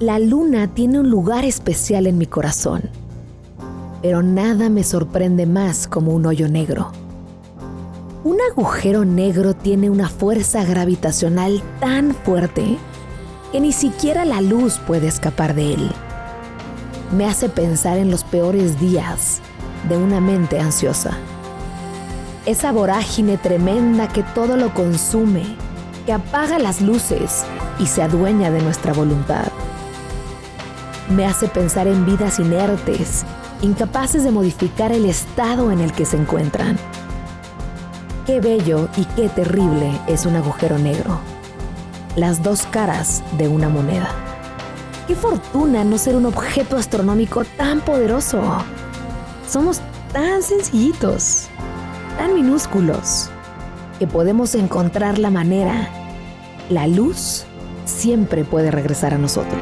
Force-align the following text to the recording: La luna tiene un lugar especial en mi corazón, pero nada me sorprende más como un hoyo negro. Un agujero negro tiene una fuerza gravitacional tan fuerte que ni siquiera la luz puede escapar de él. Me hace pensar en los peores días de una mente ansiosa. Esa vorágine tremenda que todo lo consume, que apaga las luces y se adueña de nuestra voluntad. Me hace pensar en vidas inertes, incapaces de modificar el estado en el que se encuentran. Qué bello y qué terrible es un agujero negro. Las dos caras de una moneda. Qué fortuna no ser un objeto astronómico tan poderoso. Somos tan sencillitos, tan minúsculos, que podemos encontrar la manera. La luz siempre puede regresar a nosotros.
La 0.00 0.18
luna 0.18 0.66
tiene 0.66 0.98
un 0.98 1.10
lugar 1.10 1.44
especial 1.44 2.06
en 2.06 2.16
mi 2.16 2.24
corazón, 2.24 2.84
pero 4.00 4.22
nada 4.22 4.70
me 4.70 4.82
sorprende 4.82 5.44
más 5.44 5.86
como 5.86 6.14
un 6.14 6.24
hoyo 6.24 6.48
negro. 6.48 6.90
Un 8.24 8.38
agujero 8.50 9.04
negro 9.04 9.52
tiene 9.52 9.90
una 9.90 10.08
fuerza 10.08 10.64
gravitacional 10.64 11.62
tan 11.80 12.14
fuerte 12.14 12.78
que 13.52 13.60
ni 13.60 13.72
siquiera 13.72 14.24
la 14.24 14.40
luz 14.40 14.78
puede 14.86 15.06
escapar 15.06 15.54
de 15.54 15.74
él. 15.74 15.90
Me 17.14 17.26
hace 17.26 17.50
pensar 17.50 17.98
en 17.98 18.10
los 18.10 18.24
peores 18.24 18.80
días 18.80 19.42
de 19.86 19.98
una 19.98 20.18
mente 20.18 20.58
ansiosa. 20.58 21.10
Esa 22.46 22.72
vorágine 22.72 23.36
tremenda 23.36 24.08
que 24.08 24.22
todo 24.34 24.56
lo 24.56 24.72
consume, 24.72 25.44
que 26.06 26.14
apaga 26.14 26.58
las 26.58 26.80
luces 26.80 27.44
y 27.78 27.84
se 27.84 28.02
adueña 28.02 28.50
de 28.50 28.62
nuestra 28.62 28.94
voluntad. 28.94 29.52
Me 31.10 31.26
hace 31.26 31.48
pensar 31.48 31.88
en 31.88 32.06
vidas 32.06 32.38
inertes, 32.38 33.24
incapaces 33.62 34.22
de 34.22 34.30
modificar 34.30 34.92
el 34.92 35.04
estado 35.06 35.72
en 35.72 35.80
el 35.80 35.92
que 35.92 36.04
se 36.04 36.16
encuentran. 36.16 36.78
Qué 38.26 38.40
bello 38.40 38.88
y 38.96 39.04
qué 39.16 39.28
terrible 39.28 39.90
es 40.06 40.24
un 40.24 40.36
agujero 40.36 40.78
negro. 40.78 41.18
Las 42.14 42.44
dos 42.44 42.62
caras 42.62 43.24
de 43.38 43.48
una 43.48 43.68
moneda. 43.68 44.08
Qué 45.08 45.16
fortuna 45.16 45.82
no 45.82 45.98
ser 45.98 46.14
un 46.14 46.26
objeto 46.26 46.76
astronómico 46.76 47.44
tan 47.56 47.80
poderoso. 47.80 48.40
Somos 49.48 49.80
tan 50.12 50.44
sencillitos, 50.44 51.48
tan 52.18 52.34
minúsculos, 52.34 53.30
que 53.98 54.06
podemos 54.06 54.54
encontrar 54.54 55.18
la 55.18 55.30
manera. 55.32 55.88
La 56.68 56.86
luz 56.86 57.46
siempre 57.84 58.44
puede 58.44 58.70
regresar 58.70 59.12
a 59.12 59.18
nosotros. 59.18 59.60